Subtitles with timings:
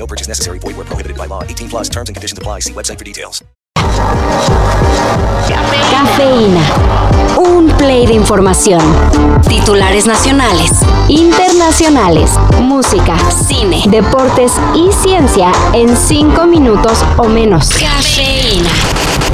[0.00, 0.58] No purchase necessary.
[0.60, 1.42] Void where prohibited by law.
[1.44, 2.60] 18 plus terms and conditions apply.
[2.60, 3.44] See website for details.
[5.90, 6.62] Cafeína.
[7.36, 8.80] Un play de información.
[9.46, 10.70] Titulares nacionales,
[11.08, 12.30] internacionales,
[12.62, 13.14] música,
[13.46, 17.68] cine, deportes y ciencia en cinco minutos o menos.
[17.68, 18.70] Cafeína.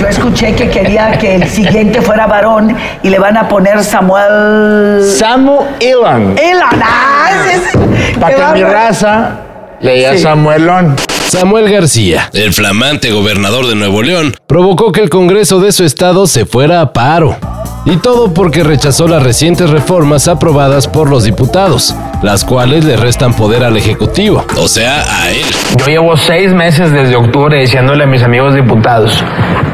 [0.01, 5.05] Yo escuché que quería que el siguiente fuera varón y le van a poner Samuel.
[5.17, 6.37] Samu Elan.
[6.37, 6.83] Elan.
[6.83, 9.46] Ah, ese es- Para que mi raza
[9.81, 10.19] leía Sí.
[10.21, 10.97] Samuelón.
[11.29, 16.27] Samuel García, el flamante gobernador de Nuevo León, provocó que el Congreso de su estado
[16.29, 17.37] se fuera a paro.
[17.85, 23.35] Y todo porque rechazó las recientes reformas aprobadas por los diputados, las cuales le restan
[23.35, 25.45] poder al Ejecutivo, o sea, a él.
[25.79, 29.23] Yo llevo seis meses desde octubre diciéndole a mis amigos diputados,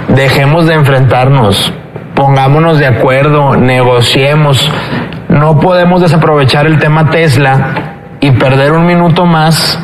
[0.09, 1.73] dejemos de enfrentarnos,
[2.15, 4.71] pongámonos de acuerdo, negociemos.
[5.29, 9.79] No podemos desaprovechar el tema Tesla y perder un minuto más.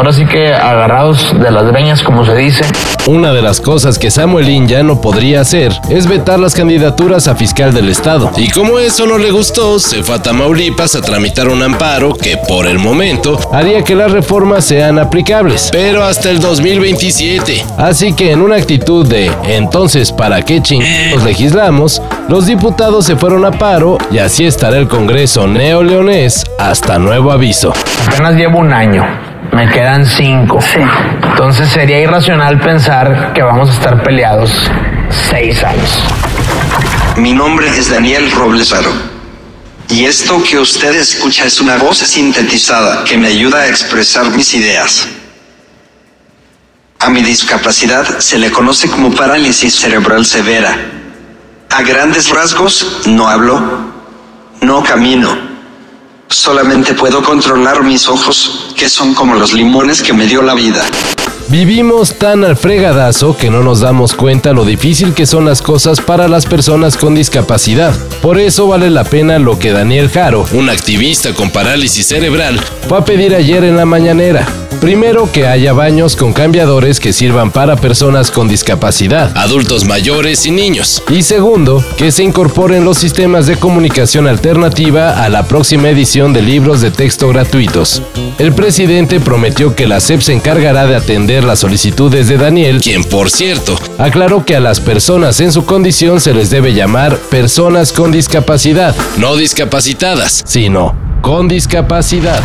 [0.00, 2.64] Ahora sí que agarrados de las greñas, como se dice.
[3.06, 7.34] Una de las cosas que Samuelín ya no podría hacer es vetar las candidaturas a
[7.34, 8.30] fiscal del estado.
[8.38, 12.38] Y como eso no le gustó, se fue a Tamaulipas a tramitar un amparo que
[12.48, 17.62] por el momento haría que las reformas sean aplicables, pero hasta el 2027.
[17.76, 23.44] Así que en una actitud de entonces para qué chingados legislamos, los diputados se fueron
[23.44, 27.74] a paro y así estará el Congreso neoleonés hasta nuevo aviso.
[28.08, 29.29] Apenas llevo un año.
[29.52, 30.60] Me quedan cinco.
[31.22, 34.70] Entonces sería irracional pensar que vamos a estar peleados
[35.30, 36.04] seis años.
[37.16, 38.92] Mi nombre es Daniel Robles Aro.
[39.88, 44.54] Y esto que usted escucha es una voz sintetizada que me ayuda a expresar mis
[44.54, 45.08] ideas.
[47.00, 50.76] A mi discapacidad se le conoce como parálisis cerebral severa.
[51.70, 53.60] A grandes rasgos, no hablo,
[54.60, 55.49] no camino.
[56.32, 60.84] Solamente puedo controlar mis ojos, que son como los limones que me dio la vida.
[61.50, 66.00] Vivimos tan al fregadazo que no nos damos cuenta lo difícil que son las cosas
[66.00, 67.92] para las personas con discapacidad.
[68.22, 72.98] Por eso vale la pena lo que Daniel Jaro, un activista con parálisis cerebral, fue
[72.98, 74.46] a pedir ayer en la mañanera.
[74.80, 80.52] Primero, que haya baños con cambiadores que sirvan para personas con discapacidad, adultos mayores y
[80.52, 81.02] niños.
[81.10, 86.40] Y segundo, que se incorporen los sistemas de comunicación alternativa a la próxima edición de
[86.40, 88.02] libros de texto gratuitos.
[88.38, 93.04] El presidente prometió que la SEP se encargará de atender las solicitudes de Daniel, quien
[93.04, 97.92] por cierto aclaró que a las personas en su condición se les debe llamar personas
[97.92, 102.40] con discapacidad, no discapacitadas, sino con discapacidad.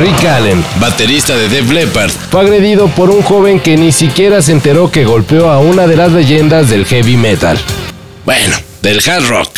[0.00, 4.52] Rick Allen, baterista de Def Leppard, fue agredido por un joven que ni siquiera se
[4.52, 7.58] enteró que golpeó a una de las leyendas del heavy metal.
[8.24, 9.50] Bueno, del hard rock.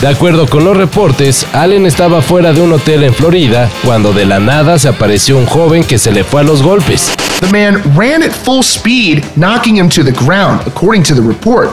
[0.00, 4.24] De acuerdo con los reportes, Allen estaba fuera de un hotel en Florida cuando de
[4.24, 7.10] la nada se apareció un joven que se le fue a los golpes.
[7.40, 11.70] The man ran at full speed, knocking him to the ground, according to the report.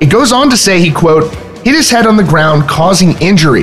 [0.00, 1.32] It goes on to say he, quote,
[1.62, 3.62] hit his head on the ground, causing injury.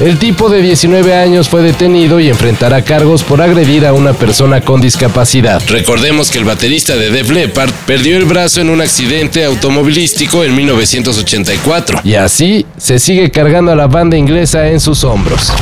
[0.00, 4.60] El tipo de 19 años fue detenido y enfrentará cargos por agredir a una persona
[4.60, 5.62] con discapacidad.
[5.68, 10.56] Recordemos que el baterista de Def Leppard perdió el brazo en un accidente automovilístico en
[10.56, 15.52] 1984 y así se sigue cargando a la banda inglesa en sus hombros.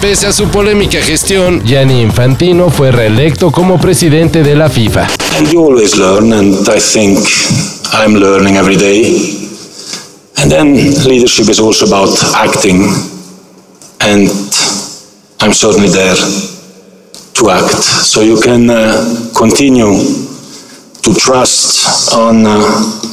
[0.00, 5.08] Pese a su polémica gestión, Gianni Infantino fue reelecto como presidente de la FIFA.
[5.38, 7.18] And you always learn, and I think
[7.92, 9.55] I'm learning every day.
[10.38, 10.74] And then
[11.04, 12.82] leadership is also about acting,
[14.00, 14.28] and
[15.40, 16.14] I'm certainly there
[17.34, 17.82] to act.
[17.82, 19.92] So you can uh, continue
[21.02, 22.60] to trust on uh,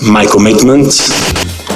[0.04, 0.94] my commitment.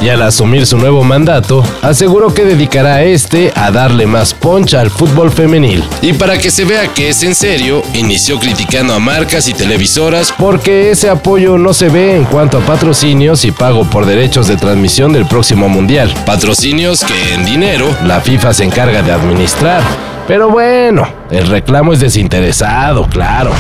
[0.02, 4.92] Y al asumir su nuevo mandato, aseguró que dedicará este a darle más poncha al
[4.92, 5.84] fútbol femenil.
[6.02, 10.34] Y para que se vea que es en serio, inició criticando a marcas y televisoras
[10.38, 14.58] porque ese apoyo no se ve en cuanto a patrocinios y pago por derechos de
[14.58, 16.14] transmisión del próximo mundial.
[16.26, 19.82] Patrocinios que en dinero la FIFA se encarga de administrar.
[20.28, 23.52] Pero bueno, el reclamo es desinteresado, claro.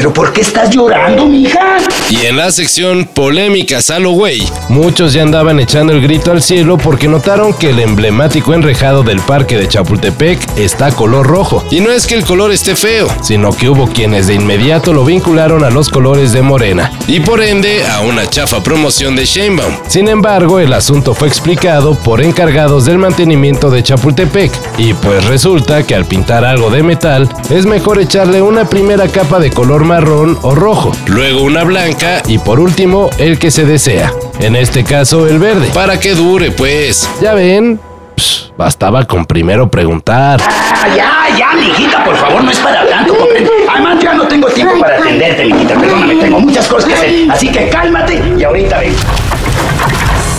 [0.00, 1.76] ¿Pero por qué estás llorando, mija?
[2.08, 6.42] Y en la sección Polémicas a lo güey, muchos ya andaban echando el grito al
[6.42, 11.62] cielo porque notaron que el emblemático enrejado del parque de Chapultepec está color rojo.
[11.70, 15.04] Y no es que el color esté feo, sino que hubo quienes de inmediato lo
[15.04, 19.74] vincularon a los colores de Morena y por ende a una chafa promoción de Sheinbaum.
[19.86, 25.82] Sin embargo, el asunto fue explicado por encargados del mantenimiento de Chapultepec y pues resulta
[25.82, 30.38] que al pintar algo de metal es mejor echarle una primera capa de color marrón
[30.42, 34.12] o rojo, luego una blanca y por último el que se desea.
[34.38, 37.10] En este caso el verde, para que dure pues.
[37.20, 37.80] Ya ven,
[38.16, 40.40] Psh, bastaba con primero preguntar.
[40.46, 43.50] Ah, ya, ya, mijita, por favor, no es para tanto, comprende.
[43.68, 47.30] Además, ya no tengo tiempo para atenderte, mijita, perdóname, tengo muchas cosas que hacer.
[47.32, 48.94] Así que cálmate y ahorita ven.